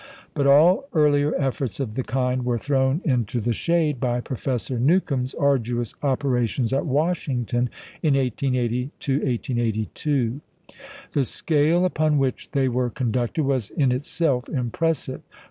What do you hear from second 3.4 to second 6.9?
shade by Professor Newcomb's arduous operations at